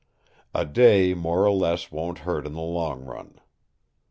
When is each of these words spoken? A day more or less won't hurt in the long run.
A 0.55 0.65
day 0.65 1.13
more 1.13 1.45
or 1.45 1.51
less 1.53 1.91
won't 1.91 2.17
hurt 2.25 2.47
in 2.47 2.53
the 2.53 2.61
long 2.61 3.05
run. 3.05 3.39